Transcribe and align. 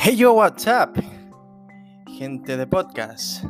Hey 0.00 0.14
yo, 0.14 0.32
what's 0.32 0.64
up? 0.68 0.96
Gente 2.16 2.56
de 2.56 2.68
podcast. 2.68 3.44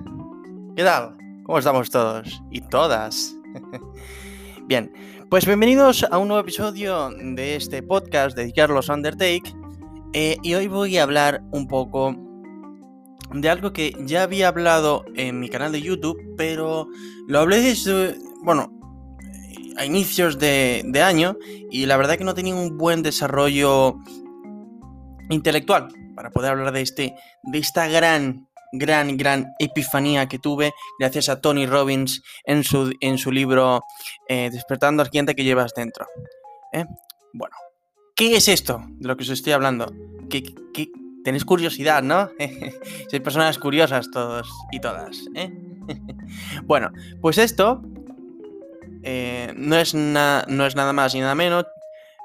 ¿Qué 0.75 0.83
tal? 0.83 1.15
¿Cómo 1.45 1.59
estamos 1.59 1.91
todos? 1.91 2.43
Y 2.51 2.63
todas. 2.63 3.37
Bien, 4.67 4.91
pues 5.29 5.45
bienvenidos 5.45 6.07
a 6.11 6.17
un 6.17 6.29
nuevo 6.29 6.41
episodio 6.41 7.11
de 7.11 7.55
este 7.55 7.83
podcast 7.83 8.35
de 8.35 8.51
Carlos 8.55 8.89
Undertake. 8.89 9.55
Eh, 10.15 10.39
y 10.43 10.55
hoy 10.55 10.69
voy 10.69 10.97
a 10.97 11.03
hablar 11.03 11.43
un 11.51 11.69
poco 11.69 12.17
de 13.35 13.51
algo 13.51 13.75
que 13.75 13.95
ya 14.07 14.23
había 14.23 14.49
hablado 14.49 15.05
en 15.17 15.41
mi 15.41 15.51
canal 15.51 15.71
de 15.71 15.83
YouTube, 15.83 16.19
pero 16.39 16.89
lo 17.27 17.41
hablé 17.41 17.61
desde, 17.61 18.17
bueno, 18.43 18.73
a 19.77 19.85
inicios 19.85 20.39
de, 20.39 20.83
de 20.87 21.03
año 21.03 21.37
y 21.71 21.85
la 21.85 21.99
verdad 21.99 22.17
que 22.17 22.25
no 22.25 22.33
tenía 22.33 22.55
un 22.55 22.79
buen 22.79 23.03
desarrollo 23.03 23.99
intelectual 25.29 25.89
para 26.19 26.31
poder 26.31 26.51
hablar 26.51 26.73
de, 26.73 26.81
este, 26.81 27.15
de 27.45 27.59
esta 27.61 27.87
gran, 27.87 28.49
gran, 28.73 29.17
gran 29.17 29.55
epifanía 29.61 30.27
que 30.27 30.41
tuve 30.41 30.73
gracias 30.99 31.29
a 31.29 31.41
Tony 31.41 31.65
Robbins 31.65 32.25
en 32.43 32.65
su, 32.65 32.93
en 33.01 33.19
su 33.19 33.31
libro 33.31 33.85
eh, 34.29 34.51
Despertando 34.51 35.01
al 35.01 35.11
cliente 35.11 35.37
que 35.37 35.45
llevas 35.45 35.75
dentro. 35.77 36.09
¿eh? 36.73 36.87
Bueno, 37.33 37.55
¿qué 38.17 38.35
es 38.35 38.49
esto 38.49 38.83
de 38.89 39.07
lo 39.07 39.17
que 39.17 39.23
os 39.23 39.29
estoy 39.29 39.53
hablando? 39.53 39.95
¿Qué, 40.29 40.43
qué, 40.75 40.89
tenéis 41.23 41.45
curiosidad, 41.45 42.03
¿no? 42.03 42.33
Sois 43.11 43.23
personas 43.23 43.57
curiosas 43.57 44.11
todos 44.11 44.51
y 44.73 44.81
todas. 44.81 45.21
¿eh? 45.37 45.53
bueno, 46.65 46.91
pues 47.21 47.39
esto 47.39 47.81
no, 49.55 49.79
es 49.79 49.95
no 49.95 50.67
es 50.67 50.75
nada 50.75 50.93
más 50.93 51.15
ni 51.15 51.21
nada 51.21 51.37
menos, 51.37 51.65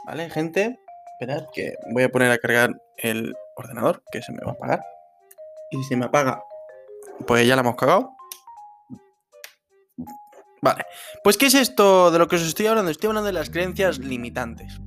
¿vale, 0.08 0.32
gente? 0.32 0.80
Esperad 1.14 1.46
que 1.54 1.76
voy 1.92 2.02
a 2.02 2.10
poner 2.10 2.32
a 2.32 2.40
cargar 2.40 2.82
el 2.98 3.36
ordenador, 3.56 4.04
que 4.12 4.22
se 4.22 4.32
me 4.32 4.40
va 4.40 4.52
a 4.52 4.54
apagar. 4.54 4.84
Y 5.72 5.78
si 5.78 5.84
se 5.90 5.96
me 5.96 6.06
apaga, 6.06 6.44
pues 7.26 7.48
ya 7.48 7.56
la 7.56 7.62
hemos 7.62 7.76
cagado. 7.76 8.12
Vale, 10.62 10.86
pues 11.24 11.38
¿qué 11.38 11.48
es 11.48 11.56
esto 11.56 12.10
de 12.10 12.20
lo 12.20 12.28
que 12.28 12.38
os 12.38 12.44
estoy 12.44 12.68
hablando? 12.68 12.90
Estoy 12.90 13.10
hablando 13.10 13.28
de 13.28 13.34
las 13.34 13.50
creencias 13.50 14.00
limitantes. 14.00 14.80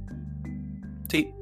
Sí, 1.11 1.35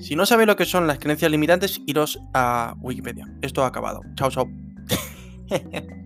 si 0.00 0.16
no 0.16 0.26
sabéis 0.26 0.48
lo 0.48 0.56
que 0.56 0.64
son 0.64 0.86
las 0.86 0.98
creencias 0.98 1.30
limitantes, 1.30 1.80
iros 1.86 2.18
a 2.34 2.74
Wikipedia. 2.80 3.26
Esto 3.42 3.62
ha 3.62 3.68
acabado. 3.68 4.00
Chao, 4.16 4.30
chao. 4.30 4.46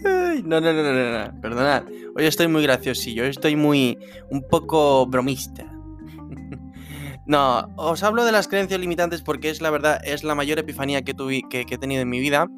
No, 0.00 0.60
no, 0.60 0.72
no, 0.72 0.72
no, 0.72 0.92
no, 0.92 1.40
perdonad. 1.40 1.82
Hoy 2.14 2.24
estoy 2.24 2.46
muy 2.46 2.62
graciosillo, 2.62 3.24
hoy 3.24 3.30
estoy 3.30 3.56
muy. 3.56 3.98
un 4.30 4.46
poco 4.48 5.06
bromista. 5.06 5.64
No, 7.28 7.68
os 7.76 8.02
hablo 8.02 8.24
de 8.24 8.32
las 8.32 8.48
creencias 8.48 8.80
limitantes 8.80 9.20
porque 9.20 9.50
es 9.50 9.60
la 9.60 9.68
verdad, 9.68 10.00
es 10.02 10.24
la 10.24 10.34
mayor 10.34 10.58
epifanía 10.58 11.02
que, 11.02 11.14
he 11.50 11.78
tenido 11.78 12.00
en 12.00 12.08
mi 12.08 12.20
vida. 12.20 12.48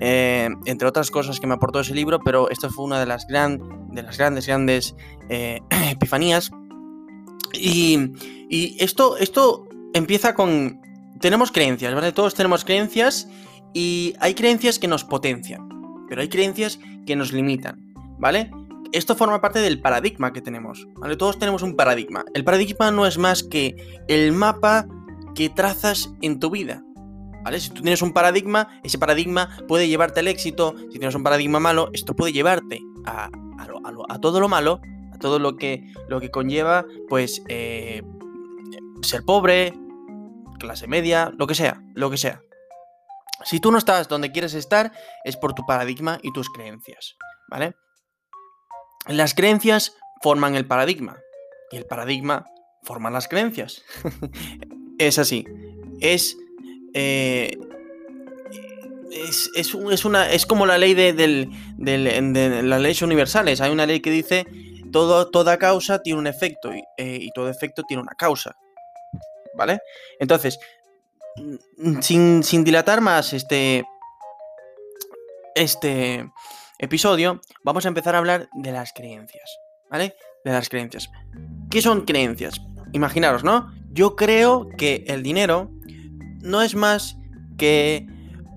Eh, 0.00 0.50
entre 0.66 0.86
otras 0.86 1.10
cosas 1.10 1.40
que 1.40 1.46
me 1.46 1.54
aportó 1.54 1.80
ese 1.80 1.94
libro, 1.94 2.20
pero 2.20 2.50
esto 2.50 2.68
fue 2.68 2.84
una 2.84 3.00
de 3.00 3.06
las, 3.06 3.26
gran, 3.26 3.58
de 3.90 4.02
las 4.02 4.18
grandes, 4.18 4.46
grandes 4.46 4.94
eh, 5.30 5.60
epifanías. 5.90 6.50
Y, 7.54 8.12
y, 8.50 8.76
esto, 8.80 9.16
esto 9.16 9.66
empieza 9.94 10.34
con... 10.34 10.82
Tenemos 11.18 11.50
creencias, 11.50 11.94
¿vale? 11.94 12.12
Todos 12.12 12.34
tenemos 12.34 12.66
creencias 12.66 13.28
y 13.72 14.14
hay 14.20 14.34
creencias 14.34 14.78
que 14.78 14.88
nos 14.88 15.04
potencian, 15.04 15.66
pero 16.08 16.20
hay 16.20 16.28
creencias 16.28 16.78
que 17.06 17.16
nos 17.16 17.32
limitan, 17.32 17.94
¿vale? 18.18 18.50
Esto 18.92 19.16
forma 19.16 19.40
parte 19.40 19.60
del 19.60 19.80
paradigma 19.80 20.32
que 20.32 20.42
tenemos. 20.42 20.86
¿vale? 20.96 21.16
Todos 21.16 21.38
tenemos 21.38 21.62
un 21.62 21.76
paradigma. 21.76 22.24
El 22.34 22.44
paradigma 22.44 22.90
no 22.90 23.06
es 23.06 23.18
más 23.18 23.42
que 23.42 24.02
el 24.08 24.32
mapa 24.32 24.86
que 25.34 25.48
trazas 25.48 26.12
en 26.20 26.38
tu 26.38 26.50
vida. 26.50 26.82
¿Vale? 27.42 27.58
Si 27.58 27.70
tú 27.70 27.82
tienes 27.82 28.02
un 28.02 28.12
paradigma, 28.12 28.80
ese 28.84 28.98
paradigma 28.98 29.56
puede 29.66 29.88
llevarte 29.88 30.20
al 30.20 30.28
éxito. 30.28 30.74
Si 30.92 30.98
tienes 30.98 31.14
un 31.14 31.24
paradigma 31.24 31.58
malo, 31.58 31.90
esto 31.92 32.14
puede 32.14 32.32
llevarte 32.32 32.80
a, 33.06 33.30
todo 34.20 34.38
lo 34.38 34.48
malo, 34.48 34.80
a 35.12 35.18
todo 35.18 35.38
lo 35.38 35.56
que, 35.56 35.92
lo 36.08 36.20
que 36.20 36.30
conlleva, 36.30 36.84
pues, 37.08 37.42
eh, 37.48 38.02
ser 39.02 39.24
pobre, 39.24 39.74
clase 40.60 40.86
media, 40.86 41.32
lo 41.36 41.48
que 41.48 41.54
sea, 41.56 41.82
lo 41.94 42.10
que 42.10 42.16
sea. 42.16 42.42
Si 43.44 43.58
tú 43.58 43.72
no 43.72 43.78
estás 43.78 44.08
donde 44.08 44.30
quieres 44.30 44.54
estar, 44.54 44.92
es 45.24 45.36
por 45.36 45.54
tu 45.54 45.66
paradigma 45.66 46.18
y 46.22 46.32
tus 46.32 46.48
creencias, 46.50 47.16
¿vale? 47.48 47.74
Las 49.08 49.34
creencias 49.34 49.96
forman 50.20 50.54
el 50.54 50.66
paradigma 50.66 51.18
y 51.70 51.76
el 51.76 51.86
paradigma 51.86 52.46
forma 52.82 53.10
las 53.10 53.28
creencias. 53.28 53.82
es 54.98 55.18
así. 55.18 55.46
Es, 56.00 56.36
eh, 56.94 57.56
es, 59.54 60.04
una, 60.04 60.30
es 60.30 60.46
como 60.46 60.66
la 60.66 60.78
ley 60.78 60.94
de, 60.94 61.12
del, 61.12 61.50
de, 61.76 62.62
las 62.62 62.80
leyes 62.80 63.02
universales. 63.02 63.60
Hay 63.60 63.72
una 63.72 63.86
ley 63.86 64.00
que 64.00 64.10
dice 64.10 64.46
todo, 64.92 65.30
toda 65.30 65.58
causa 65.58 66.02
tiene 66.02 66.18
un 66.18 66.26
efecto 66.26 66.74
y, 66.74 66.82
eh, 66.96 67.18
y 67.20 67.30
todo 67.32 67.48
efecto 67.48 67.82
tiene 67.82 68.02
una 68.02 68.14
causa. 68.14 68.56
¿Vale? 69.54 69.80
Entonces, 70.18 70.58
sin, 72.00 72.42
sin 72.42 72.64
dilatar 72.64 73.00
más 73.00 73.32
este, 73.32 73.84
este, 75.54 76.30
episodio 76.82 77.40
vamos 77.64 77.86
a 77.86 77.88
empezar 77.88 78.14
a 78.14 78.18
hablar 78.18 78.48
de 78.52 78.72
las 78.72 78.92
creencias, 78.92 79.56
¿vale? 79.88 80.16
De 80.44 80.50
las 80.50 80.68
creencias. 80.68 81.10
¿Qué 81.70 81.80
son 81.80 82.02
creencias? 82.02 82.60
Imaginaros, 82.92 83.44
¿no? 83.44 83.72
Yo 83.92 84.16
creo 84.16 84.68
que 84.76 85.04
el 85.06 85.22
dinero 85.22 85.70
no 86.42 86.60
es 86.60 86.74
más 86.74 87.16
que 87.56 88.06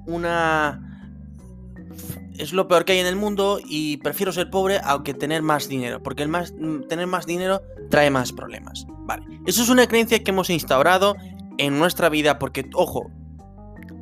una... 0.07 0.81
Es 2.37 2.51
lo 2.51 2.67
peor 2.67 2.83
que 2.83 2.93
hay 2.93 2.99
en 2.99 3.05
el 3.05 3.15
mundo 3.15 3.59
y 3.63 3.97
prefiero 3.97 4.33
ser 4.33 4.49
pobre 4.49 4.81
aunque 4.83 5.13
tener 5.13 5.41
más 5.41 5.69
dinero, 5.69 6.03
porque 6.03 6.23
el 6.23 6.29
más, 6.29 6.53
tener 6.89 7.07
más 7.07 7.25
dinero 7.25 7.61
trae 7.89 8.09
más 8.09 8.33
problemas. 8.33 8.85
Vale, 9.05 9.23
eso 9.45 9.61
es 9.61 9.69
una 9.69 9.87
creencia 9.87 10.21
que 10.21 10.31
hemos 10.31 10.49
instaurado 10.49 11.15
en 11.57 11.79
nuestra 11.79 12.09
vida 12.09 12.39
porque, 12.39 12.69
ojo, 12.73 13.09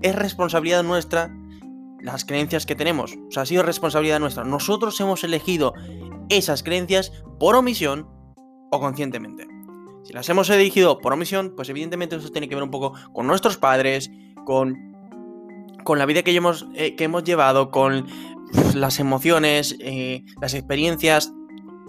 es 0.02 0.16
responsabilidad 0.16 0.82
nuestra 0.82 1.30
las 2.04 2.26
creencias 2.26 2.66
que 2.66 2.76
tenemos. 2.76 3.16
O 3.28 3.32
sea, 3.32 3.44
ha 3.44 3.46
sido 3.46 3.64
responsabilidad 3.64 4.20
nuestra. 4.20 4.44
Nosotros 4.44 5.00
hemos 5.00 5.24
elegido 5.24 5.74
esas 6.30 6.62
creencias 6.62 7.12
por 7.40 7.56
omisión 7.56 8.08
o 8.72 8.80
conscientemente. 8.80 9.48
Si 10.04 10.14
las 10.14 10.28
hemos 10.30 10.50
elegido 10.50 11.00
por 11.00 11.14
omisión, 11.14 11.54
pues 11.56 11.70
evidentemente 11.70 12.18
eso 12.18 12.30
tiene 12.30 12.50
que 12.50 12.56
ver 12.56 12.64
un 12.64 12.72
poco 12.72 12.94
con 13.14 13.26
nuestros 13.26 13.58
padres, 13.58 14.12
con, 14.46 14.94
con 15.86 15.98
la 15.98 16.06
vida 16.06 16.24
que 16.24 16.36
hemos, 16.36 16.68
eh, 16.76 16.96
que 16.96 17.06
hemos 17.06 17.24
llevado, 17.24 17.72
con 17.72 18.06
las 18.76 19.00
emociones, 19.00 19.78
eh, 19.80 20.24
las 20.42 20.54
experiencias, 20.54 21.32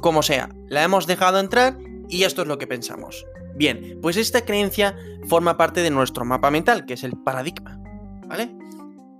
como 0.01 0.23
sea. 0.23 0.51
La 0.69 0.85
hemos 0.85 1.09
dejado 1.09 1.41
entrar 1.41 1.77
y 2.09 2.23
esto 2.23 2.43
es 2.43 2.49
lo 2.49 2.59
que 2.59 2.69
pensamos. 2.69 3.27
Bien, 3.57 3.99
pues 4.01 4.17
esta 4.17 4.45
creencia 4.45 4.97
forma 5.27 5.57
parte 5.57 5.83
de 5.83 5.91
nuestro 5.91 6.25
mapa 6.25 6.51
mental, 6.51 6.87
que 6.87 6.95
es 6.95 7.03
el 7.03 7.13
paradigma. 7.25 7.81
¿Vale? 8.29 8.57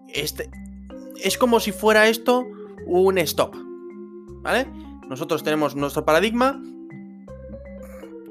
Este, 0.09 0.49
es 1.25 1.39
como 1.39 1.59
si 1.59 1.73
fuera 1.73 2.07
esto 2.07 2.47
un 2.87 3.19
stop. 3.19 3.57
¿Vale? 4.43 4.67
Nosotros 5.09 5.43
tenemos 5.43 5.75
nuestro 5.75 6.05
paradigma 6.05 6.63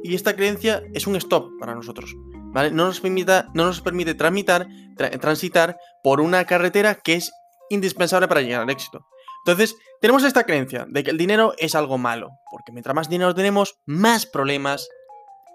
y 0.04 0.16
esta 0.16 0.36
creencia 0.36 0.84
es 0.94 1.08
un 1.08 1.16
stop 1.16 1.60
para 1.60 1.74
nosotros. 1.74 2.16
¿Vale? 2.54 2.70
No 2.70 2.86
nos, 2.86 3.02
no 3.04 3.66
nos 3.66 3.82
permite 3.82 4.14
tramitar, 4.14 4.68
tra 4.96 5.10
transitar 5.12 5.78
por 6.04 6.22
una 6.22 6.46
carretera 6.46 6.96
que 6.96 7.16
es 7.16 7.32
indispensable 7.70 8.28
para 8.28 8.42
llegar 8.42 8.62
al 8.62 8.70
éxito. 8.70 9.08
Entonces, 9.46 9.76
tenemos 10.00 10.24
esta 10.24 10.44
creencia 10.44 10.86
de 10.88 11.04
que 11.04 11.10
el 11.10 11.18
dinero 11.18 11.54
es 11.58 11.74
algo 11.74 11.98
malo, 11.98 12.30
porque 12.52 12.72
mientras 12.72 12.96
más 12.96 13.10
dinero 13.10 13.34
tenemos, 13.34 13.76
más 13.86 14.28
problemas 14.28 14.88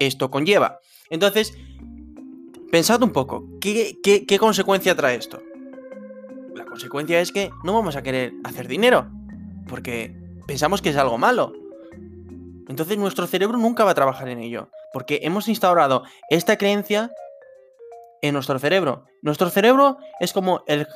esto 0.01 0.31
conlleva. 0.31 0.81
Entonces, 1.09 1.55
pensad 2.73 3.03
un 3.03 3.13
poco, 3.13 3.47
¿qué, 3.61 3.97
qué, 4.03 4.27
qué 4.27 4.39
consecuencia 4.39 4.97
trae 4.97 5.17
esto? 5.17 5.41
Consecuencia 6.79 7.19
es 7.19 7.33
que 7.33 7.51
no 7.65 7.73
vamos 7.73 7.97
a 7.97 8.03
querer 8.03 8.35
hacer 8.45 8.69
dinero, 8.69 9.11
porque 9.67 10.15
pensamos 10.47 10.81
que 10.81 10.91
es 10.91 10.97
algo 10.97 11.19
malo. 11.19 11.53
Entonces 12.69 12.97
nuestro 12.97 13.27
cerebro 13.27 13.59
nunca 13.59 13.83
va 13.83 13.91
a 13.91 13.95
trabajar 13.95 14.29
en 14.29 14.39
ello, 14.39 14.71
porque 14.93 15.19
hemos 15.25 15.49
instaurado 15.49 16.05
esta 16.31 16.57
creencia 16.57 17.11
en 18.23 18.33
nuestro 18.33 18.61
cerebro. 18.61 19.07
Nuestro 19.23 19.51
cerebro 19.51 19.99
es 20.21 20.33
como 20.33 20.63
eh, 20.69 20.87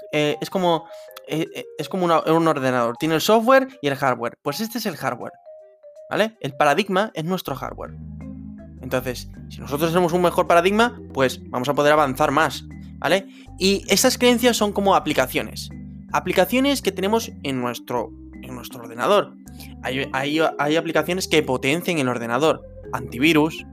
es 0.40 0.50
como 0.50 0.86
eh, 1.26 1.48
eh, 1.52 1.64
es 1.78 1.88
como 1.88 2.04
un 2.04 2.48
ordenador, 2.48 2.96
tiene 2.96 3.16
el 3.16 3.20
software 3.20 3.66
y 3.82 3.88
el 3.88 3.96
hardware. 3.96 4.38
Pues 4.40 4.60
este 4.60 4.78
es 4.78 4.86
el 4.86 4.96
hardware, 4.96 5.32
¿vale? 6.08 6.36
El 6.38 6.54
paradigma 6.56 7.10
es 7.14 7.24
nuestro 7.24 7.56
hardware. 7.56 7.96
Entonces, 8.80 9.28
si 9.48 9.58
nosotros 9.58 9.90
tenemos 9.90 10.12
un 10.12 10.22
mejor 10.22 10.46
paradigma, 10.46 11.00
pues 11.12 11.40
vamos 11.50 11.68
a 11.68 11.74
poder 11.74 11.92
avanzar 11.92 12.30
más. 12.30 12.62
¿Vale? 13.02 13.26
Y 13.58 13.84
estas 13.88 14.16
creencias 14.16 14.56
son 14.56 14.72
como 14.72 14.94
aplicaciones. 14.94 15.70
Aplicaciones 16.12 16.82
que 16.82 16.92
tenemos 16.92 17.32
en 17.42 17.60
nuestro, 17.60 18.12
en 18.42 18.54
nuestro 18.54 18.80
ordenador. 18.80 19.34
Hay, 19.82 20.08
hay, 20.12 20.76
aplicaciones 20.76 21.26
que 21.26 21.42
potencian 21.42 21.98
el 21.98 22.08
ordenador. 22.08 22.62
Antivirus, 22.92 23.66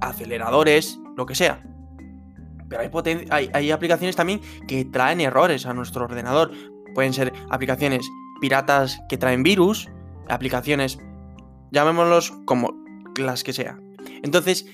aceleradores, 0.00 0.98
lo 1.16 1.24
que 1.24 1.36
sea. 1.36 1.62
Pero 2.68 2.80
hay, 2.80 3.26
hay, 3.30 3.50
hay 3.52 3.70
aplicaciones 3.70 4.16
también 4.16 4.40
que 4.66 4.84
traen 4.84 5.20
errores 5.20 5.66
a 5.66 5.72
nuestro 5.72 6.04
ordenador. 6.04 6.50
Pueden 6.94 7.12
ser 7.12 7.32
aplicaciones 7.48 8.08
piratas 8.40 9.00
que 9.08 9.18
traen 9.18 9.44
virus, 9.44 9.88
aplicaciones, 10.28 10.98
llamémoslos 11.70 12.32
como 12.44 12.74
las 13.16 13.44
que 13.44 13.52
sea. 13.52 13.78
Entonces, 14.22 14.66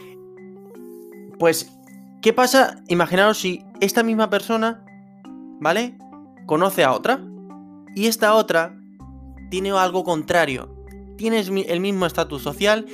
pues, 1.38 1.75
¿qué 2.26 2.32
pasa? 2.32 2.82
Imaginaos 2.88 3.38
si 3.38 3.64
esta 3.80 4.02
misma 4.02 4.28
persona, 4.30 4.84
¿vale? 5.60 5.96
Conoce 6.46 6.82
a 6.82 6.92
otra. 6.92 7.20
Y 7.94 8.08
esta 8.08 8.34
otra 8.34 8.76
tiene 9.48 9.70
algo 9.70 10.02
contrario. 10.02 10.74
Tiene 11.16 11.38
el 11.38 11.78
mismo 11.78 12.04
estatus 12.04 12.42
social, 12.42 12.84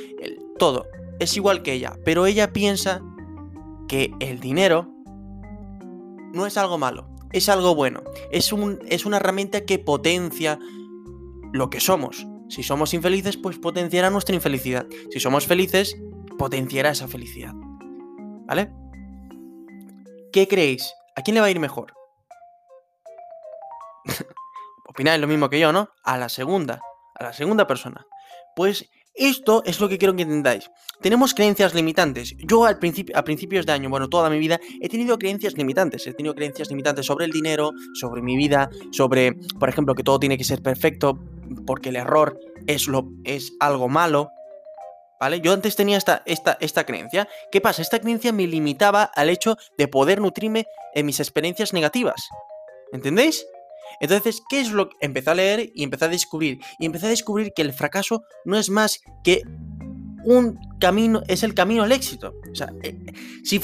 todo. 0.58 0.84
Es 1.19 1.34
igual 1.34 1.62
que 1.62 1.73
ella. 1.73 1.99
Pero 2.05 2.26
ella 2.26 2.52
piensa 2.52 3.00
que 3.88 4.12
el 4.20 4.38
dinero 4.38 4.93
no 6.35 6.44
es 6.44 6.58
algo 6.58 6.76
malo, 6.76 7.08
es 7.32 7.49
algo 7.49 7.75
bueno. 7.75 8.02
Es, 8.32 8.52
un, 8.52 8.81
es 8.90 9.06
una 9.06 9.17
herramienta 9.17 9.64
que 9.64 9.78
potencia 9.78 10.58
lo 11.55 11.70
que 11.70 11.81
somos. 11.81 12.26
Si 12.50 12.62
somos 12.62 12.93
infelices, 12.93 13.38
pues 13.38 13.56
potenciará 13.56 14.11
nuestra 14.11 14.35
infelicidad. 14.35 14.87
Si 15.11 15.20
somos 15.20 15.46
felices, 15.46 15.96
potenciará 16.37 16.90
esa 16.90 17.08
felicidad. 17.08 17.55
¿Vale? 18.46 18.81
¿Qué 20.32 20.49
creéis? 20.49 20.94
¿A 21.14 21.23
quién 21.23 21.34
le 21.34 21.40
va 21.40 21.49
a 21.49 21.50
ir 21.50 21.61
mejor? 21.61 21.93
Opináis 24.88 25.20
lo 25.20 25.26
mismo 25.26 25.50
que 25.50 25.61
yo, 25.61 25.73
¿no? 25.73 25.90
A 26.05 26.17
la 26.17 26.29
segunda, 26.31 26.81
a 27.14 27.25
la 27.25 27.32
segunda 27.34 27.67
persona. 27.67 28.06
Pues 28.56 28.88
esto 29.14 29.62
es 29.67 29.79
lo 29.79 29.90
que 29.90 29.99
quiero 29.99 30.17
que 30.17 30.23
entendáis. 30.23 30.70
Tenemos 31.02 31.34
creencias 31.34 31.75
limitantes. 31.75 32.34
Yo 32.38 32.64
al 32.64 32.79
principio, 32.79 33.17
a 33.17 33.25
principios 33.25 33.67
de 33.67 33.73
año, 33.73 33.90
bueno, 33.90 34.08
toda 34.08 34.31
mi 34.31 34.38
vida, 34.38 34.58
he 34.81 34.88
tenido 34.88 35.19
creencias 35.19 35.55
limitantes. 35.55 36.06
He 36.06 36.14
tenido 36.14 36.35
creencias 36.35 36.70
limitantes 36.70 37.05
sobre 37.05 37.26
el 37.26 37.31
dinero, 37.31 37.73
sobre 37.93 38.23
mi 38.23 38.37
vida, 38.37 38.70
sobre, 38.90 39.35
por 39.58 39.69
ejemplo, 39.69 39.94
que 39.94 40.02
todo 40.02 40.19
tiene 40.19 40.38
que 40.38 40.44
ser 40.44 40.62
perfecto 40.62 41.19
porque 41.67 41.90
el 41.90 41.96
error 41.96 42.38
es, 42.67 42.88
lo, 42.88 43.11
es 43.25 43.52
algo 43.61 43.88
malo. 43.88 44.31
Yo 45.30 45.52
antes 45.52 45.76
tenía 45.76 45.96
esta, 45.96 46.22
esta, 46.26 46.56
esta 46.60 46.84
creencia. 46.84 47.28
¿Qué 47.50 47.60
pasa? 47.60 47.82
Esta 47.82 48.00
creencia 48.00 48.32
me 48.32 48.46
limitaba 48.46 49.04
al 49.04 49.30
hecho 49.30 49.56
de 49.78 49.88
poder 49.88 50.20
nutrirme 50.20 50.66
en 50.94 51.06
mis 51.06 51.20
experiencias 51.20 51.72
negativas. 51.72 52.28
¿Entendéis? 52.92 53.46
Entonces, 54.00 54.42
¿qué 54.48 54.60
es 54.60 54.70
lo 54.72 54.88
que 54.88 54.96
empecé 55.00 55.30
a 55.30 55.34
leer 55.34 55.70
y 55.74 55.84
empecé 55.84 56.06
a 56.06 56.08
descubrir? 56.08 56.58
Y 56.78 56.86
empecé 56.86 57.06
a 57.06 57.10
descubrir 57.10 57.52
que 57.54 57.62
el 57.62 57.72
fracaso 57.72 58.24
no 58.44 58.58
es 58.58 58.69
más 58.69 59.00
que 59.22 59.42
un 60.24 60.58
camino, 60.78 61.22
es 61.28 61.42
el 61.42 61.54
camino 61.54 61.82
al 61.82 61.92
éxito. 61.92 62.34
O 62.50 62.54
sea, 62.54 62.72
eh, 62.82 62.96
si, 63.44 63.60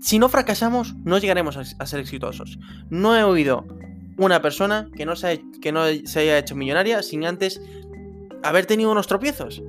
si, 0.00 0.18
no 0.18 0.28
fracasamos, 0.28 0.94
no 1.04 1.18
llegaremos 1.18 1.56
a, 1.56 1.86
ser 1.86 2.00
exitosos. 2.00 2.58
No 2.90 3.16
he 3.16 3.24
oído 3.24 3.66
una 4.18 4.42
persona 4.42 4.88
que 4.96 5.06
no, 5.06 5.16
se, 5.16 5.42
que 5.60 5.72
no 5.72 5.84
se 6.04 6.20
haya 6.20 6.38
hecho 6.38 6.54
millonaria 6.54 7.02
sin 7.02 7.24
antes 7.24 7.60
haber 8.42 8.66
tenido 8.66 8.90
unos 8.90 9.06
tropiezos. 9.06 9.62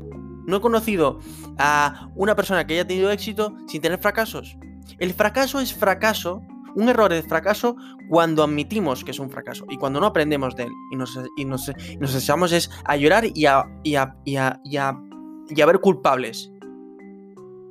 No 0.46 0.58
he 0.58 0.62
conocido 0.62 1.20
a 1.58 2.10
una 2.16 2.36
persona 2.36 2.66
que 2.66 2.74
haya 2.74 2.88
tenido 2.88 3.12
éxito 3.12 3.56
sin 3.68 3.82
tener 3.82 4.00
fracasos. 4.00 4.58
El 5.00 5.14
fracaso 5.14 5.60
es 5.60 5.74
fracaso 5.74 6.42
un 6.76 6.90
error 6.90 7.14
es 7.14 7.26
fracaso 7.28 7.76
cuando 8.10 8.44
admitimos 8.44 9.04
que 9.04 9.12
es 9.12 9.20
un 9.20 9.30
fracaso 9.30 9.66
y 9.70 9.78
cuando 9.78 10.00
no 10.00 10.08
aprendemos 10.08 10.56
de 10.56 10.64
él 10.64 10.72
y 10.92 10.96
nos, 10.96 11.20
y 11.38 11.46
nos, 11.46 11.70
echamos 12.16 12.52
es 12.52 12.70
a 12.86 12.96
llorar 12.96 13.26
y 13.34 13.46
a, 13.46 13.66
y 13.84 13.96
a, 13.96 14.16
y 14.26 14.36
a, 14.36 14.60
y 14.64 14.78
a, 14.78 15.66
ver 15.66 15.80
culpables. 15.80 16.52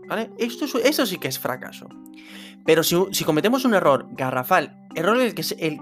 ¿Vale? 0.08 0.30
Esto, 0.38 0.66
eso 0.78 1.06
sí 1.06 1.18
que 1.18 1.28
es 1.28 1.38
fracaso. 1.38 1.88
Pero 2.64 2.82
si, 2.82 2.96
si, 3.10 3.24
cometemos 3.24 3.64
un 3.64 3.74
error 3.74 4.06
garrafal, 4.12 4.86
error 4.94 5.20
el 5.20 5.34
que, 5.34 5.42
el, 5.58 5.80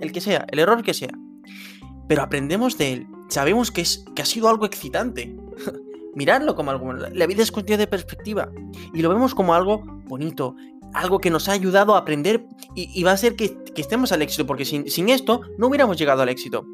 el, 0.00 0.12
que 0.12 0.20
sea, 0.20 0.44
el 0.50 0.58
error 0.58 0.82
que 0.82 0.94
sea, 0.94 1.12
pero 2.08 2.22
aprendemos 2.22 2.78
de 2.78 2.94
él, 2.94 3.06
sabemos 3.28 3.70
que, 3.70 3.82
es, 3.82 4.04
que 4.16 4.22
ha 4.22 4.26
sido 4.26 4.48
algo 4.48 4.66
excitante. 4.66 5.36
Miradlo 6.18 6.56
como 6.56 6.72
algo. 6.72 6.92
La 6.92 7.26
vida 7.28 7.44
es 7.44 7.52
cuestión 7.52 7.78
de 7.78 7.86
perspectiva. 7.86 8.50
Y 8.92 9.02
lo 9.02 9.08
vemos 9.08 9.36
como 9.36 9.54
algo 9.54 9.84
bonito, 10.08 10.56
algo 10.92 11.20
que 11.20 11.30
nos 11.30 11.48
ha 11.48 11.52
ayudado 11.52 11.94
a 11.94 11.98
aprender 11.98 12.44
y, 12.74 13.04
va 13.04 13.12
a 13.12 13.16
ser 13.16 13.36
que, 13.36 13.56
estemos 13.76 14.10
al 14.10 14.20
éxito, 14.22 14.44
porque 14.44 14.64
sin, 14.64 15.08
esto 15.10 15.42
no 15.58 15.68
hubiéramos 15.68 15.96
llegado 15.96 16.22
al 16.22 16.28
éxito. 16.28 16.66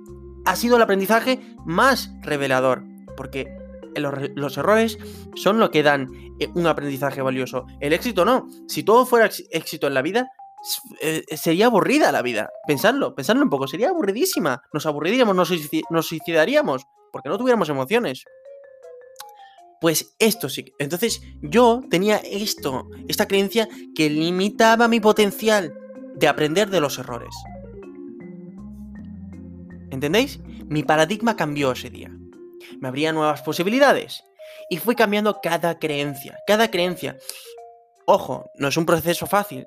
Ha 0.47 0.57
sido 0.57 0.77
el 0.77 0.83
aprendizaje 0.83 1.41
más 1.67 2.11
revelador, 2.23 2.85
porque 3.19 3.55
los, 3.97 4.57
errores 4.57 4.99
son 5.35 5.59
lo 5.59 5.71
que 5.71 5.83
dan 5.83 6.09
eh, 6.41 6.49
un 6.55 6.67
aprendizaje 6.67 7.21
valioso. 7.21 7.67
El 7.81 7.93
éxito 7.93 8.25
no. 8.25 8.49
Si 8.67 8.83
todo 8.83 9.05
fuera 9.05 9.29
éxito 9.51 9.87
en 9.89 9.93
la 9.93 10.01
vida, 10.01 10.31
eh, 11.03 11.23
sería 11.37 11.67
aburrida 11.67 12.13
la 12.13 12.23
vida. 12.23 12.49
Pensadlo, 12.67 13.15
pensadlo 13.15 13.43
un 13.43 13.51
poco, 13.51 13.67
sería 13.67 13.91
aburridísima. 13.91 14.63
Nos 14.73 14.87
aburriríamos, 14.87 15.37
nos 15.37 16.07
suicidaríamos, 16.07 16.87
porque 17.13 17.29
no 17.29 17.37
tuviéramos 17.37 17.69
emociones. 17.69 18.25
Pues 19.85 20.17
esto 20.19 20.49
sí. 20.49 20.73
Entonces 20.79 21.21
yo 21.43 21.83
tenía 21.91 22.17
esto, 22.17 22.89
esta 23.07 23.29
creencia 23.29 23.69
que 23.95 24.09
limitaba 24.09 24.89
mi 24.89 24.99
potencial 24.99 25.79
de 26.15 26.27
aprender 26.27 26.71
de 26.71 26.81
los 26.81 26.99
errores. 26.99 27.35
¿Entendéis? 29.91 30.41
Mi 30.69 30.85
paradigma 30.85 31.37
cambió 31.37 31.73
ese 31.73 31.91
día. 31.91 32.11
Me 32.81 32.89
abría 32.89 33.13
nuevas 33.13 33.43
posibilidades. 33.43 34.25
Y 34.71 34.79
fui 34.79 34.95
cambiando 34.95 35.43
cada 35.43 35.79
creencia, 35.79 36.39
cada 36.47 36.71
creencia. 36.71 37.19
Ojo, 38.07 38.51
no 38.55 38.69
es 38.69 38.79
un 38.79 38.87
proceso 38.87 39.27
fácil. 39.27 39.67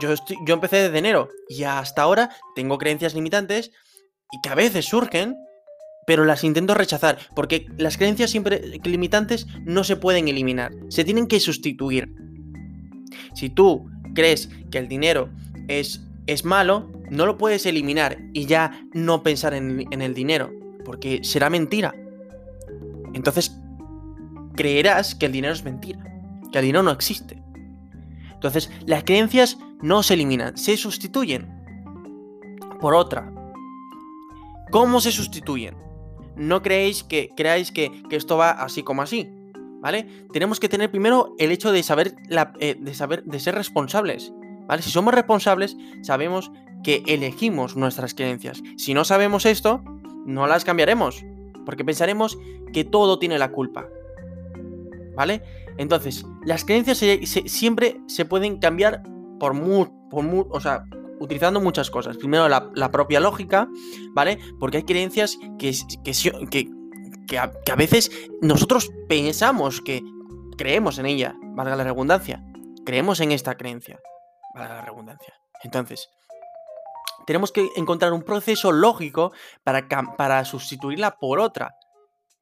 Yo, 0.00 0.14
yo 0.44 0.54
empecé 0.54 0.78
desde 0.78 0.98
enero 0.98 1.28
y 1.48 1.62
hasta 1.62 2.02
ahora 2.02 2.30
tengo 2.56 2.76
creencias 2.76 3.14
limitantes 3.14 3.70
y 4.32 4.40
que 4.40 4.48
a 4.48 4.56
veces 4.56 4.84
surgen 4.84 5.45
pero 6.06 6.24
las 6.24 6.44
intento 6.44 6.72
rechazar, 6.72 7.18
porque 7.34 7.66
las 7.76 7.98
creencias 7.98 8.30
siempre 8.30 8.80
limitantes 8.84 9.46
no 9.64 9.84
se 9.84 9.96
pueden 9.96 10.28
eliminar, 10.28 10.72
se 10.88 11.04
tienen 11.04 11.26
que 11.26 11.40
sustituir. 11.40 12.14
Si 13.34 13.50
tú 13.50 13.90
crees 14.14 14.48
que 14.70 14.78
el 14.78 14.88
dinero 14.88 15.28
es, 15.68 16.06
es 16.26 16.44
malo, 16.44 16.90
no 17.10 17.26
lo 17.26 17.36
puedes 17.36 17.66
eliminar 17.66 18.18
y 18.32 18.46
ya 18.46 18.86
no 18.94 19.22
pensar 19.22 19.52
en, 19.52 19.84
en 19.90 20.00
el 20.00 20.14
dinero, 20.14 20.50
porque 20.84 21.20
será 21.24 21.50
mentira. 21.50 21.94
Entonces, 23.12 23.58
creerás 24.54 25.16
que 25.16 25.26
el 25.26 25.32
dinero 25.32 25.54
es 25.54 25.64
mentira, 25.64 26.02
que 26.52 26.58
el 26.58 26.66
dinero 26.66 26.84
no 26.84 26.92
existe. 26.92 27.42
Entonces, 28.32 28.70
las 28.86 29.02
creencias 29.02 29.58
no 29.82 30.04
se 30.04 30.14
eliminan, 30.14 30.56
se 30.56 30.76
sustituyen 30.76 31.48
por 32.80 32.94
otra. 32.94 33.32
¿Cómo 34.70 35.00
se 35.00 35.10
sustituyen? 35.10 35.85
No 36.36 36.62
creéis 36.62 37.02
que 37.02 37.30
creáis 37.36 37.72
que, 37.72 37.90
esto 38.10 38.36
va 38.36 38.50
así 38.50 38.82
como 38.82 39.02
así. 39.02 39.28
¿Vale? 39.80 40.06
Tenemos 40.32 40.58
que 40.58 40.68
tener 40.68 40.90
primero 40.90 41.34
el 41.38 41.52
hecho 41.52 41.70
de 41.70 41.82
saber, 41.82 42.16
eh, 42.58 42.76
de 42.78 42.94
saber, 42.94 43.24
de 43.24 43.38
ser 43.38 43.54
responsables. 43.54 44.32
¿Vale? 44.66 44.82
Si 44.82 44.90
somos 44.90 45.14
responsables, 45.14 45.76
sabemos 46.02 46.50
que 46.82 47.02
elegimos 47.06 47.76
nuestras 47.76 48.14
creencias. 48.14 48.62
Si 48.76 48.94
no 48.94 49.04
sabemos 49.04 49.46
esto, 49.46 49.82
no 50.24 50.46
las 50.46 50.64
cambiaremos. 50.64 51.24
Porque 51.64 51.84
pensaremos 51.84 52.38
que 52.72 52.84
todo 52.84 53.18
tiene 53.18 53.38
la 53.38 53.52
culpa. 53.52 53.86
¿Vale? 55.14 55.42
Entonces, 55.78 56.24
las 56.44 56.64
creencias 56.64 57.02
siempre 57.46 58.00
se 58.06 58.24
pueden 58.24 58.58
cambiar 58.58 59.02
por, 59.38 59.54
muy, 59.54 59.88
por 60.10 60.24
o 60.50 60.60
sea, 60.60 60.84
utilizando 61.18 61.60
muchas 61.60 61.90
cosas. 61.90 62.16
Primero 62.16 62.48
la, 62.48 62.90
propia 62.90 63.20
lógica, 63.20 63.68
¿vale? 64.12 64.38
Porque 64.58 64.78
hay 64.78 64.82
creencias 64.84 65.38
que, 65.58 65.74
que, 66.04 66.68
que, 67.26 67.38
a, 67.38 67.76
veces 67.76 68.10
nosotros 68.40 68.90
pensamos 69.08 69.80
que 69.80 70.02
creemos 70.56 70.98
en 70.98 71.06
ella, 71.06 71.34
valga 71.54 71.76
la 71.76 71.84
redundancia. 71.84 72.42
Creemos 72.84 73.20
en 73.20 73.32
esta 73.32 73.56
creencia, 73.56 73.98
valga 74.54 74.74
la 74.74 74.82
redundancia. 74.82 75.34
Entonces, 75.64 76.08
tenemos 77.26 77.50
que 77.50 77.68
encontrar 77.76 78.12
un 78.12 78.22
proceso 78.22 78.70
lógico 78.72 79.32
para, 79.64 79.88
para 80.16 80.44
sustituirla 80.44 81.16
por 81.18 81.40
otra, 81.40 81.74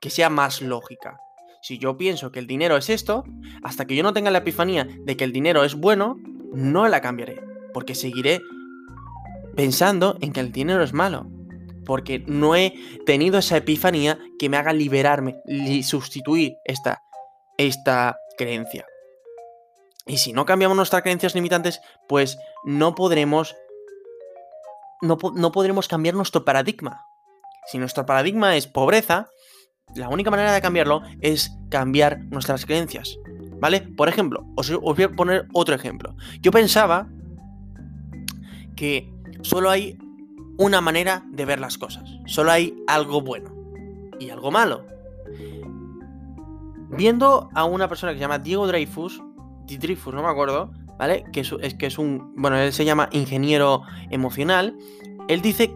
que 0.01 0.11
sea 0.11 0.29
más 0.29 0.61
lógica. 0.61 1.19
Si 1.63 1.79
yo 1.79 1.97
pienso 1.97 2.31
que 2.31 2.41
el 2.41 2.47
dinero 2.47 2.77
es 2.77 2.91
esto, 2.91 3.25
hasta 3.63 3.87
que 3.87 3.97
yo 3.97 4.03
no 4.03 4.13
tenga 4.13 4.31
la 4.31 4.39
epifanía 4.39 4.87
de 4.87 5.17
que 5.17 5.25
el 5.25 5.33
dinero 5.33 5.65
es 5.65 5.75
bueno, 5.75 6.19
no 6.53 6.87
la 6.89 7.01
cambiaré, 7.01 7.43
porque 7.73 7.95
seguiré 7.95 8.43
pensando 9.55 10.17
en 10.21 10.33
que 10.33 10.41
el 10.41 10.53
dinero 10.53 10.83
es 10.83 10.93
malo. 10.93 11.27
Porque 11.85 12.25
no 12.27 12.57
he 12.57 12.75
tenido 13.05 13.39
esa 13.39 13.59
epifanía 13.59 14.19
que 14.39 14.49
me 14.49 14.57
haga 14.57 14.73
liberarme 14.73 15.37
y 15.47 15.83
sustituir 15.83 16.55
esta, 16.65 17.03
esta 17.59 18.17
creencia. 18.39 18.87
Y 20.07 20.19
si 20.19 20.33
no 20.33 20.47
cambiamos 20.47 20.77
nuestras 20.77 21.03
creencias 21.03 21.35
limitantes, 21.35 21.81
pues 22.09 22.39
no 22.65 22.95
podremos. 22.95 23.55
No, 25.03 25.19
no 25.35 25.53
podremos 25.53 25.89
cambiar 25.89 26.15
nuestro 26.15 26.45
paradigma. 26.45 27.05
Si 27.67 27.79
nuestro 27.79 28.07
paradigma 28.07 28.57
es 28.57 28.67
pobreza, 28.67 29.29
la 29.95 30.09
única 30.09 30.31
manera 30.31 30.53
de 30.53 30.61
cambiarlo 30.61 31.03
es 31.21 31.57
cambiar 31.71 32.21
nuestras 32.25 32.65
creencias. 32.67 33.19
¿Vale? 33.61 33.81
Por 33.81 34.09
ejemplo, 34.09 34.45
os, 34.57 34.71
os 34.71 34.81
voy 34.97 35.03
a 35.05 35.11
poner 35.11 35.47
otro 35.53 35.75
ejemplo. 35.75 36.17
Yo 36.41 36.51
pensaba 36.51 37.09
que 38.77 39.14
solo 39.45 39.71
hay 39.71 39.99
una 40.59 40.81
manera 40.81 41.25
de 41.31 41.45
ver 41.45 41.61
las 41.61 41.79
cosas. 41.79 42.11
Solo 42.27 42.51
hay 42.51 42.75
algo 42.87 43.21
bueno 43.21 43.55
y 44.19 44.31
algo 44.31 44.51
malo. 44.51 44.85
Viendo 46.91 47.51
a 47.55 47.65
una 47.65 47.89
persona 47.89 48.13
que 48.13 48.19
se 48.19 48.23
llama 48.23 48.39
Diego 48.39 48.67
Dreyfus, 48.67 49.23
Dreyfus, 49.67 50.15
no 50.15 50.23
me 50.23 50.29
acuerdo, 50.29 50.71
¿vale? 50.99 51.25
Que 51.33 51.41
es, 51.41 51.75
que 51.79 51.87
es 51.87 51.99
un, 51.99 52.33
bueno, 52.37 52.57
él 52.57 52.73
se 52.73 52.85
llama 52.85 53.09
ingeniero 53.13 53.83
emocional. 54.11 54.77
Él 55.29 55.43
dice, 55.43 55.73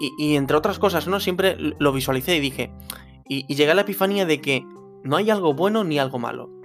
y, 0.00 0.12
y 0.18 0.36
entre 0.36 0.56
otras 0.56 0.78
cosas, 0.78 1.06
¿no? 1.06 1.20
Siempre 1.20 1.56
lo 1.58 1.92
visualicé 1.92 2.36
y 2.36 2.40
dije, 2.40 2.72
y, 3.28 3.44
y 3.46 3.54
llegué 3.54 3.72
a 3.72 3.74
la 3.74 3.82
epifanía 3.82 4.26
de 4.26 4.40
que 4.40 4.66
no 5.04 5.16
hay 5.16 5.30
algo 5.30 5.54
bueno 5.54 5.84
ni 5.84 5.98
algo 5.98 6.18
malo 6.18 6.61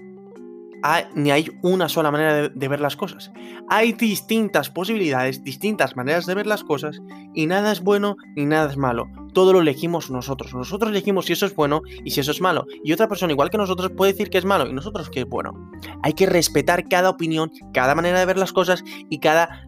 ni 1.15 1.31
hay 1.31 1.51
una 1.61 1.89
sola 1.89 2.11
manera 2.11 2.33
de, 2.33 2.49
de, 2.49 2.67
ver 2.67 2.79
las 2.79 2.95
cosas. 2.95 3.31
Hay 3.69 3.93
distintas 3.93 4.69
posibilidades, 4.69 5.43
distintas 5.43 5.95
maneras 5.95 6.25
de 6.25 6.35
ver 6.35 6.47
las 6.47 6.63
cosas 6.63 7.01
y 7.33 7.47
nada 7.47 7.71
es 7.71 7.81
bueno 7.81 8.17
ni 8.35 8.45
nada 8.45 8.69
es 8.69 8.77
malo. 8.77 9.07
Todo 9.33 9.53
lo 9.53 9.59
elegimos 9.59 10.09
nosotros. 10.09 10.53
Nosotros 10.53 10.91
elegimos 10.91 11.25
si 11.25 11.33
eso 11.33 11.45
es 11.45 11.55
bueno 11.55 11.81
y 12.03 12.11
si 12.11 12.21
eso 12.21 12.31
es 12.31 12.41
malo. 12.41 12.65
Y 12.83 12.93
otra 12.93 13.07
persona 13.07 13.33
igual 13.33 13.49
que 13.49 13.57
nosotros 13.57 13.91
puede 13.91 14.13
decir 14.13 14.29
que 14.29 14.37
es 14.37 14.45
malo 14.45 14.67
y 14.67 14.73
nosotros 14.73 15.09
que 15.09 15.21
es 15.21 15.27
bueno. 15.27 15.71
Hay 16.03 16.13
que 16.13 16.25
respetar 16.25 16.87
cada 16.87 17.09
opinión, 17.09 17.51
cada 17.73 17.95
manera 17.95 18.19
de 18.19 18.25
ver 18.25 18.37
las 18.37 18.53
cosas 18.53 18.83
y 19.09 19.19
cada, 19.19 19.67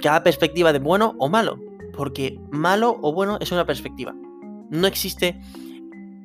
cada 0.00 0.22
perspectiva 0.22 0.72
de 0.72 0.78
bueno 0.78 1.14
o 1.18 1.28
malo. 1.28 1.58
Porque 1.96 2.38
malo 2.50 2.98
o 3.02 3.12
bueno 3.12 3.38
es 3.40 3.52
una 3.52 3.66
perspectiva. 3.66 4.14
No 4.70 4.86
existe 4.86 5.40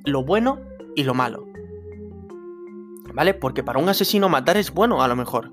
lo 0.05 0.23
bueno 0.23 0.59
y 0.95 1.03
lo 1.03 1.13
malo. 1.13 1.50
¿Vale? 3.13 3.33
Porque 3.33 3.63
para 3.63 3.79
un 3.79 3.89
asesino 3.89 4.29
matar 4.29 4.57
es 4.57 4.71
bueno 4.71 5.03
a 5.03 5.07
lo 5.07 5.15
mejor. 5.15 5.51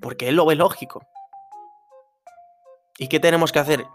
Porque 0.00 0.28
él 0.28 0.36
lo 0.36 0.46
ve 0.46 0.54
lógico. 0.54 1.06
¿Y 2.98 3.08
qué 3.08 3.20
tenemos 3.20 3.52
que 3.52 3.58
hacer? 3.58 3.86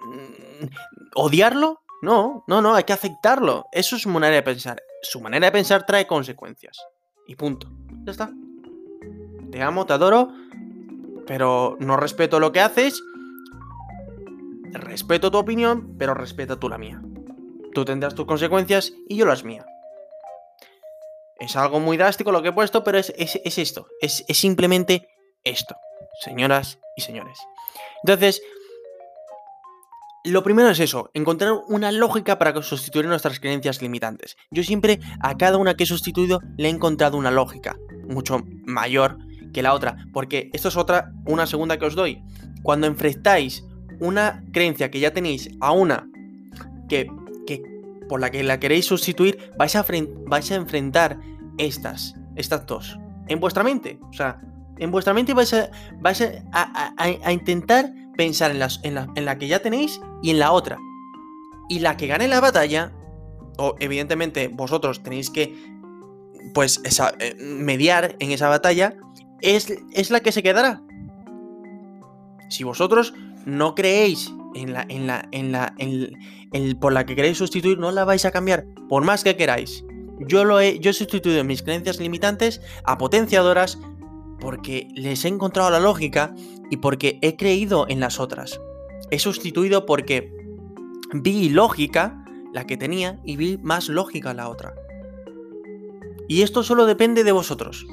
Mm, 0.00 0.66
¿Odiarlo? 1.14 1.82
No, 2.00 2.44
no, 2.46 2.62
no, 2.62 2.74
hay 2.74 2.84
que 2.84 2.92
aceptarlo. 2.92 3.66
Eso 3.72 3.96
es 3.96 4.02
su 4.02 4.08
manera 4.08 4.34
de 4.34 4.42
pensar. 4.42 4.80
Su 5.02 5.20
manera 5.20 5.46
de 5.46 5.52
pensar 5.52 5.84
trae 5.86 6.06
consecuencias. 6.06 6.78
Y 7.26 7.36
punto. 7.36 7.68
Ya 8.04 8.12
está. 8.12 8.30
Te 9.50 9.62
amo, 9.62 9.86
te 9.86 9.92
adoro, 9.94 10.32
pero 11.26 11.76
no 11.80 11.96
respeto 11.96 12.40
lo 12.40 12.52
que 12.52 12.60
haces. 12.60 13.02
Respeto 14.72 15.30
tu 15.30 15.38
opinión, 15.38 15.94
pero 15.98 16.14
respeta 16.14 16.58
tú 16.58 16.68
la 16.68 16.78
mía. 16.78 17.02
Tú 17.74 17.84
tendrás 17.84 18.14
tus 18.14 18.26
consecuencias 18.26 18.92
y 19.08 19.16
yo 19.16 19.26
las 19.26 19.44
mías. 19.44 19.66
Es 21.38 21.56
algo 21.56 21.80
muy 21.80 21.96
drástico 21.96 22.32
lo 22.32 22.42
que 22.42 22.48
he 22.48 22.52
puesto, 22.52 22.82
pero 22.84 22.98
es, 22.98 23.12
es, 23.16 23.40
es 23.44 23.58
esto. 23.58 23.86
Es, 24.00 24.24
es, 24.26 24.38
simplemente 24.38 25.08
esto, 25.44 25.76
señoras 26.24 26.78
y 26.96 27.02
señores. 27.02 27.38
Entonces, 28.02 28.42
lo 30.24 30.42
primero 30.42 30.68
es 30.68 30.80
eso, 30.80 31.10
encontrar 31.14 31.52
una 31.68 31.92
lógica 31.92 32.38
para 32.38 32.60
sustituir 32.62 33.06
nuestras 33.06 33.40
creencias 33.40 33.80
limitantes. 33.80 34.36
Yo 34.50 34.62
siempre 34.62 34.98
a 35.20 35.36
cada 35.36 35.58
una 35.58 35.74
que 35.74 35.84
he 35.84 35.86
sustituido 35.86 36.40
le 36.56 36.68
he 36.68 36.70
encontrado 36.70 37.16
una 37.16 37.30
lógica 37.30 37.76
mucho 38.08 38.42
mayor 38.66 39.18
que 39.52 39.62
la 39.62 39.74
otra, 39.74 39.96
porque 40.12 40.50
esto 40.52 40.68
es 40.68 40.76
otra, 40.76 41.12
una 41.24 41.46
segunda 41.46 41.78
que 41.78 41.86
os 41.86 41.94
doy. 41.94 42.22
Cuando 42.62 42.86
enfrentáis 42.86 43.64
una 44.00 44.44
creencia 44.52 44.90
que 44.90 45.00
ya 45.00 45.12
tenéis 45.12 45.48
a 45.60 45.72
una 45.72 46.08
que 46.88 47.06
por 48.08 48.20
la 48.20 48.30
que 48.30 48.42
la 48.42 48.58
queréis 48.60 48.86
sustituir, 48.86 49.52
vais 49.58 49.74
a, 49.76 49.84
enfrentar 50.54 51.18
estas, 51.58 52.14
estas 52.36 52.66
dos, 52.66 52.98
en 53.28 53.40
vuestra 53.40 53.62
mente. 53.62 53.98
O 54.08 54.12
sea, 54.12 54.40
en 54.78 54.90
vuestra 54.90 55.14
mente 55.14 55.34
vais 55.34 55.52
a, 55.52 57.30
intentar 57.30 57.92
pensar 58.16 58.50
en, 58.50 58.94
la, 59.24 59.38
que 59.38 59.48
ya 59.48 59.60
tenéis 59.60 60.00
y 60.22 60.30
en 60.30 60.38
la 60.38 60.52
otra. 60.52 60.78
Y 61.68 61.80
la 61.80 61.96
que 61.96 62.06
gane 62.06 62.28
la 62.28 62.40
batalla, 62.40 62.92
o 63.58 63.74
evidentemente 63.80 64.48
vosotros 64.48 65.02
tenéis 65.02 65.30
que, 65.30 65.54
pues, 66.54 66.80
eh, 67.18 67.34
mediar 67.38 68.16
en 68.20 68.30
esa 68.30 68.48
batalla, 68.48 68.96
es 69.40 70.10
la 70.10 70.20
que 70.20 70.32
se 70.32 70.42
quedará. 70.42 70.82
Si 72.48 72.64
vosotros 72.64 73.12
no 73.44 73.74
creéis 73.74 74.32
en 74.58 74.72
la, 74.72 74.84
en 74.88 75.06
la, 75.06 75.28
en 75.32 75.52
la, 75.52 75.74
en, 75.78 76.78
por 76.78 76.92
la 76.92 77.06
que 77.06 77.16
queréis 77.16 77.38
sustituir, 77.38 77.78
no 77.78 77.90
la 77.90 78.04
vais 78.04 78.24
a 78.24 78.30
cambiar, 78.30 78.66
por 78.88 79.04
más 79.04 79.24
que 79.24 79.36
queráis. 79.36 79.84
Yo 80.26 80.44
lo 80.44 80.60
he, 80.60 80.78
yo 80.80 80.90
he 80.90 80.94
sustituido 80.94 81.44
mis 81.44 81.62
creencias 81.62 82.00
limitantes 82.00 82.60
a 82.84 82.98
potenciadoras 82.98 83.78
porque 84.40 84.88
les 84.94 85.24
he 85.24 85.28
encontrado 85.28 85.70
la 85.70 85.80
lógica 85.80 86.34
y 86.70 86.78
porque 86.78 87.18
he 87.22 87.36
creído 87.36 87.86
en 87.88 88.00
las 88.00 88.20
otras. 88.20 88.60
He 89.10 89.18
sustituido 89.18 89.86
porque 89.86 90.32
vi 91.12 91.48
lógica 91.48 92.24
la 92.52 92.66
que 92.66 92.76
tenía 92.76 93.20
y 93.24 93.36
vi 93.36 93.58
más 93.58 93.88
lógica 93.88 94.34
la 94.34 94.48
otra. 94.48 94.74
Y 96.28 96.42
esto 96.42 96.62
solo 96.62 96.86
depende 96.86 97.24
de 97.24 97.32
vosotros. 97.32 97.86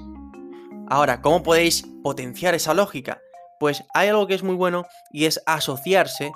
Ahora, 0.87 1.21
¿cómo 1.21 1.41
podéis 1.41 1.83
potenciar 2.03 2.53
esa 2.53 2.73
lógica? 2.73 3.21
Pues 3.59 3.83
hay 3.93 4.09
algo 4.09 4.27
que 4.27 4.35
es 4.35 4.43
muy 4.43 4.55
bueno 4.55 4.85
y 5.11 5.25
es 5.25 5.41
asociarse 5.45 6.31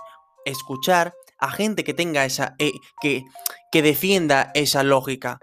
escuchar 0.46 1.14
a 1.38 1.52
gente 1.52 1.84
que 1.84 1.94
tenga 1.94 2.26
esa. 2.26 2.56
Eh, 2.60 2.72
que, 3.02 3.26
que 3.72 3.82
defienda 3.82 4.52
esa 4.54 4.84
lógica. 4.84 5.40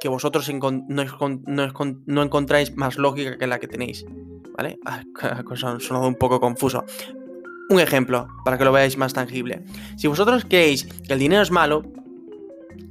Que 0.00 0.08
vosotros 0.08 0.50
no, 0.52 2.22
encontráis 2.22 2.76
más 2.76 2.98
lógica 2.98 3.38
que 3.38 3.46
la 3.46 3.58
que 3.58 3.68
tenéis. 3.68 4.04
¿Vale? 4.56 4.78
Ha 4.86 5.42
sonado 5.80 6.08
un 6.08 6.14
poco 6.14 6.40
confuso. 6.40 6.84
Un 7.68 7.80
ejemplo, 7.80 8.28
para 8.44 8.58
que 8.58 8.64
lo 8.64 8.72
veáis 8.72 8.96
más 8.96 9.12
tangible. 9.12 9.64
Si 9.96 10.06
vosotros 10.06 10.44
creéis 10.48 10.84
que 10.84 11.14
el 11.14 11.18
dinero 11.18 11.42
es 11.42 11.50
malo, 11.50 11.82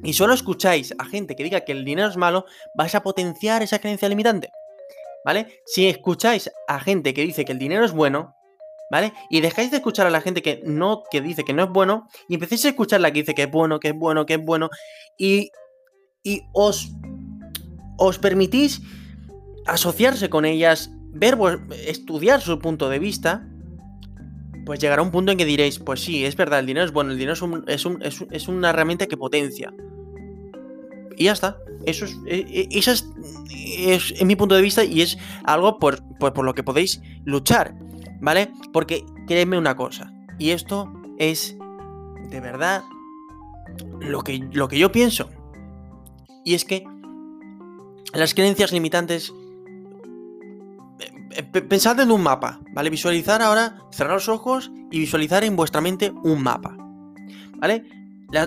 y 0.04 0.14
solo 0.14 0.34
escucháis 0.34 0.94
a 1.00 1.06
gente 1.06 1.36
que 1.36 1.44
diga 1.44 1.62
que 1.62 1.72
el 1.72 1.86
dinero 1.86 2.08
es 2.08 2.18
malo, 2.18 2.46
vais 2.76 2.94
a 2.94 3.02
potenciar 3.02 3.64
esa 3.64 3.80
creencia 3.80 4.10
limitante. 4.10 4.52
¿Vale? 5.26 5.62
Si 5.66 5.88
escucháis 5.88 6.52
a 6.68 6.80
gente 6.80 7.14
que 7.14 7.24
dice 7.24 7.46
que 7.46 7.54
el 7.54 7.60
dinero 7.60 7.84
es 7.84 7.92
bueno, 7.92 8.35
¿vale? 8.90 9.14
Y 9.30 9.42
dejáis 9.42 9.72
de 9.72 9.78
escuchar 9.78 10.08
a 10.08 10.10
la 10.10 10.22
gente 10.22 10.42
que 10.42 10.62
no, 10.66 11.04
que 11.10 11.22
dice 11.22 11.44
que 11.44 11.54
no 11.54 11.64
es 11.64 11.70
bueno, 11.70 12.08
y 12.28 12.36
empecéis 12.36 12.66
a 12.66 12.70
escuchar 12.70 13.02
la 13.02 13.12
que 13.12 13.20
dice 13.20 13.36
que 13.36 13.44
es 13.44 13.52
bueno, 13.52 13.80
que 13.80 13.90
es 13.90 13.96
bueno, 13.96 14.26
que 14.26 14.36
es 14.36 14.44
bueno, 14.44 14.70
y, 15.18 15.52
y 16.24 16.42
os, 16.54 16.92
os 17.98 18.20
permitís 18.20 18.82
asociarse 19.66 20.30
con 20.30 20.46
ellas, 20.46 20.92
ver, 21.12 21.38
estudiar 21.86 22.42
su 22.42 22.60
punto 22.60 22.90
de 22.90 23.00
vista, 23.00 23.48
pues 24.66 24.80
llegará 24.80 25.02
un 25.02 25.12
punto 25.12 25.32
en 25.32 25.38
que 25.38 25.46
diréis, 25.46 25.80
pues 25.80 26.02
sí, 26.02 26.26
es 26.26 26.36
verdad, 26.36 26.60
el 26.60 26.66
dinero 26.66 26.86
es 26.86 26.92
bueno, 26.92 27.12
el 27.12 27.18
dinero 27.18 27.34
es, 27.34 27.42
un, 27.42 27.64
es, 27.68 27.86
un, 27.86 28.00
es, 28.02 28.48
una 28.48 28.72
herramienta 28.72 29.06
que 29.08 29.18
potencia. 29.18 29.74
Y 31.18 31.26
ya 31.26 31.34
está. 31.34 31.58
Eso 31.86 32.06
es, 32.06 32.18
e, 32.26 32.46
e, 32.50 32.68
eso 32.72 32.92
es, 32.92 33.06
es, 33.78 34.26
mi 34.26 34.36
punto 34.36 34.56
de 34.56 34.62
vista 34.62 34.84
y 34.84 35.02
es 35.02 35.18
algo 35.46 35.80
por, 35.80 36.02
por, 36.18 36.34
por 36.34 36.44
lo 36.44 36.54
que 36.54 36.64
podéis 36.64 37.00
luchar. 37.24 37.76
¿Vale? 38.22 38.52
Porque 38.74 39.06
créeme 39.28 39.58
una 39.58 39.76
cosa, 39.76 40.12
y 40.38 40.52
esto 40.52 40.92
es 41.18 41.58
de 42.30 42.40
verdad 42.40 42.84
lo 44.00 44.22
que, 44.22 44.48
lo 44.52 44.68
que 44.68 44.78
yo 44.78 44.92
pienso. 44.92 45.30
Y 46.44 46.54
es 46.54 46.66
que 46.66 46.84
las 48.14 48.34
creencias 48.34 48.72
limitantes... 48.72 49.34
Eh, 51.32 51.44
pensad 51.44 52.00
en 52.00 52.12
un 52.12 52.22
mapa, 52.22 52.62
¿vale? 52.74 52.90
Visualizar 52.90 53.42
ahora, 53.42 53.78
cerrar 53.92 54.14
los 54.14 54.30
ojos 54.30 54.72
y 54.92 55.00
visualizar 55.00 55.44
en 55.44 55.56
vuestra 55.56 55.82
mente 55.82 56.14
un 56.24 56.42
mapa, 56.42 56.78
¿vale? 57.58 57.84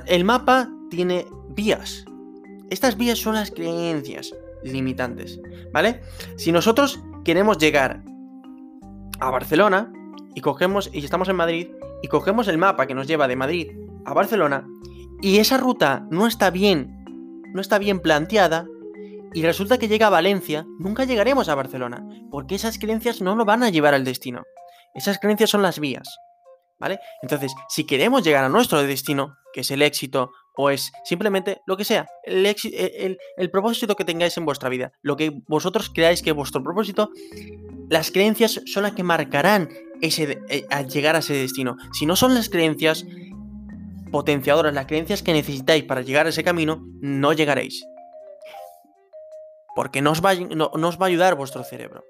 el 0.06 0.24
mapa 0.24 0.70
tiene 0.90 1.26
vías. 1.50 2.04
Estas 2.70 2.96
vías 2.96 3.18
son 3.18 3.34
las 3.34 3.50
creencias 3.50 4.34
limitantes, 4.62 5.40
¿vale? 5.72 6.02
Si 6.36 6.52
nosotros 6.52 7.00
queremos 7.24 7.58
llegar 7.58 8.02
a 9.20 9.30
Barcelona 9.30 9.92
y 10.34 10.40
cogemos, 10.40 10.90
y 10.92 11.04
estamos 11.04 11.28
en 11.28 11.36
Madrid, 11.36 11.68
y 12.02 12.08
cogemos 12.08 12.48
el 12.48 12.58
mapa 12.58 12.86
que 12.86 12.94
nos 12.94 13.06
lleva 13.06 13.28
de 13.28 13.36
Madrid 13.36 13.70
a 14.04 14.14
Barcelona, 14.14 14.66
y 15.20 15.38
esa 15.38 15.56
ruta 15.56 16.06
no 16.10 16.26
está 16.26 16.50
bien, 16.50 17.04
no 17.52 17.60
está 17.60 17.78
bien 17.78 18.00
planteada, 18.00 18.66
y 19.34 19.42
resulta 19.42 19.78
que 19.78 19.88
llega 19.88 20.06
a 20.06 20.10
Valencia, 20.10 20.66
nunca 20.78 21.04
llegaremos 21.04 21.48
a 21.48 21.54
Barcelona, 21.54 22.06
porque 22.30 22.54
esas 22.54 22.78
creencias 22.78 23.20
no 23.20 23.34
nos 23.34 23.46
van 23.46 23.62
a 23.62 23.70
llevar 23.70 23.94
al 23.94 24.04
destino. 24.04 24.44
Esas 24.94 25.18
creencias 25.18 25.50
son 25.50 25.62
las 25.62 25.78
vías. 25.78 26.18
¿Vale? 26.78 27.00
Entonces, 27.22 27.52
si 27.68 27.84
queremos 27.84 28.22
llegar 28.22 28.44
a 28.44 28.48
nuestro 28.48 28.80
destino, 28.82 29.36
que 29.52 29.62
es 29.62 29.70
el 29.70 29.82
éxito, 29.82 30.30
o 30.60 30.70
es 30.70 30.90
simplemente 31.04 31.62
lo 31.66 31.76
que 31.76 31.84
sea, 31.84 32.08
el, 32.24 32.44
el, 32.44 33.18
el, 33.36 33.50
propósito 33.50 33.94
que 33.94 34.04
tengáis 34.04 34.36
en 34.36 34.44
vuestra 34.44 34.68
vida, 34.68 34.90
lo 35.02 35.16
que 35.16 35.40
vosotros 35.46 35.88
creáis 35.88 36.20
que 36.20 36.30
es 36.30 36.36
vuestro 36.36 36.64
propósito, 36.64 37.10
las 37.88 38.10
creencias 38.10 38.60
son 38.66 38.82
las 38.82 38.92
que 38.92 39.04
marcarán 39.04 39.68
ese, 40.02 40.40
eh, 40.48 40.66
al 40.68 40.88
llegar 40.88 41.14
a 41.14 41.20
ese 41.20 41.34
destino. 41.34 41.76
Si 41.92 42.06
no 42.06 42.16
son 42.16 42.34
las 42.34 42.48
creencias 42.48 43.06
potenciadoras, 44.10 44.74
las 44.74 44.86
creencias 44.86 45.22
que 45.22 45.32
necesitáis 45.32 45.84
para 45.84 46.02
llegar 46.02 46.26
a 46.26 46.30
ese 46.30 46.42
camino, 46.42 46.84
no 47.00 47.32
llegaréis. 47.32 47.84
porque 49.76 50.02
no 50.02 50.10
os, 50.10 50.24
va, 50.24 50.34
no, 50.34 50.70
os 50.72 51.00
va 51.00 51.06
a 51.06 51.08
ayudar 51.08 51.36
vuestro 51.36 51.62
cerebro. 51.62 52.04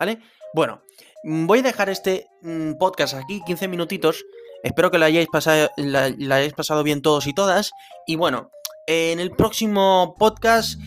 ¿Vale? 0.00 0.18
Bueno, 0.54 0.82
voy 1.24 1.58
a 1.58 1.62
dejar 1.62 1.90
este 1.90 2.26
mm, 2.40 2.72
podcast 2.78 3.12
aquí, 3.12 3.42
15 3.44 3.68
minutitos. 3.68 4.24
Espero 4.62 4.90
que 4.90 4.98
lo 4.98 5.04
hayáis 5.04 5.28
pasado, 5.28 5.70
la, 5.76 6.04
hayáis 6.04 6.52
pasado 6.52 6.82
bien 6.82 7.02
todos 7.02 7.26
y 7.26 7.32
todas. 7.32 7.72
Y 8.06 8.16
bueno, 8.16 8.50
en 8.86 9.20
el 9.20 9.30
próximo 9.30 10.14
podcast, 10.18 10.80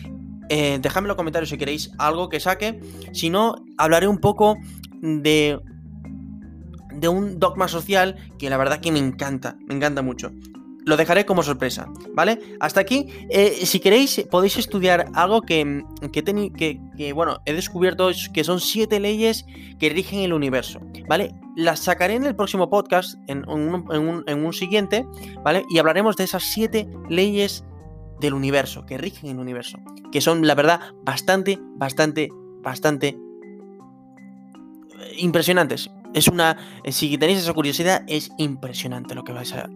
eh, 0.48 0.78
dejadme 0.80 1.06
en 1.06 1.08
los 1.08 1.16
comentarios 1.16 1.50
si 1.50 1.58
queréis 1.58 1.90
algo 1.98 2.28
que 2.28 2.40
saque. 2.40 2.80
Si 3.12 3.30
no, 3.30 3.56
hablaré 3.78 4.08
un 4.08 4.18
poco 4.18 4.56
de 5.02 5.58
de 6.96 7.08
un 7.08 7.38
dogma 7.38 7.68
social 7.68 8.16
que 8.38 8.50
la 8.50 8.56
verdad 8.56 8.80
que 8.80 8.90
me 8.90 8.98
encanta, 8.98 9.56
me 9.66 9.74
encanta 9.74 10.02
mucho. 10.02 10.32
Lo 10.86 10.96
dejaré 10.96 11.26
como 11.26 11.42
sorpresa, 11.42 11.88
¿vale? 12.14 12.38
Hasta 12.60 12.80
aquí, 12.80 13.08
eh, 13.28 13.66
si 13.66 13.80
queréis, 13.80 14.24
podéis 14.30 14.56
estudiar 14.56 15.06
algo 15.14 15.42
que, 15.42 15.82
que, 16.12 16.80
que, 16.96 17.12
bueno, 17.12 17.40
he 17.44 17.52
descubierto 17.52 18.08
que 18.32 18.44
son 18.44 18.60
siete 18.60 19.00
leyes 19.00 19.44
que 19.80 19.88
rigen 19.88 20.20
el 20.20 20.32
universo, 20.32 20.80
¿vale? 21.08 21.34
Las 21.56 21.80
sacaré 21.80 22.14
en 22.14 22.24
el 22.24 22.36
próximo 22.36 22.70
podcast, 22.70 23.18
en 23.26 23.48
un, 23.48 23.84
en 24.28 24.46
un 24.46 24.52
siguiente, 24.52 25.04
¿vale? 25.42 25.64
Y 25.68 25.78
hablaremos 25.78 26.16
de 26.16 26.22
esas 26.22 26.44
siete 26.44 26.88
leyes 27.10 27.64
del 28.20 28.34
universo, 28.34 28.86
que 28.86 28.96
rigen 28.96 29.30
el 29.30 29.40
universo, 29.40 29.78
que 30.12 30.20
son, 30.20 30.46
la 30.46 30.54
verdad, 30.54 30.80
bastante, 31.02 31.58
bastante, 31.76 32.28
bastante 32.62 33.18
impresionantes. 35.18 35.90
Es 36.16 36.28
una. 36.28 36.56
Eh, 36.82 36.92
si 36.92 37.18
tenéis 37.18 37.40
esa 37.40 37.52
curiosidad, 37.52 38.02
es 38.06 38.30
impresionante 38.38 39.14
lo 39.14 39.22
que 39.22 39.32
vais 39.32 39.52
a, 39.52 39.68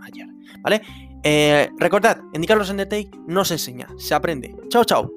hallar. 0.00 0.28
¿Vale? 0.60 0.82
Eh, 1.24 1.68
recordad, 1.78 2.18
en 2.32 2.44
Carlos 2.44 2.70
Undertake 2.70 3.10
no 3.26 3.44
se 3.44 3.54
enseña, 3.54 3.88
se 3.98 4.14
aprende. 4.14 4.54
Chao, 4.68 4.84
chao. 4.84 5.10